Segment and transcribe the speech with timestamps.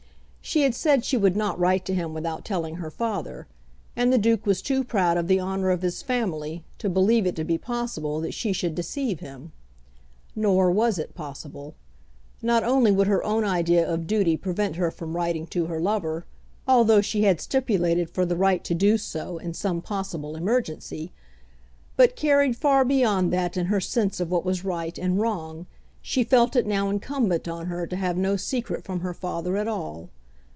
[0.43, 3.47] She had said she would not write to him without telling her father,
[3.95, 7.37] and the Duke was too proud of the honour of his family to believe it
[7.37, 9.53] to be possible that she should deceive him.
[10.35, 11.75] Nor was it possible.
[12.41, 16.25] Not only would her own idea of duty prevent her from writing to her lover,
[16.67, 21.13] although she had stipulated for the right to do so in some possible emergency,
[21.95, 25.65] but, carried far beyond that in her sense of what was right and wrong,
[26.01, 29.67] she felt it now incumbent on her to have no secret from her father at
[29.67, 30.09] all.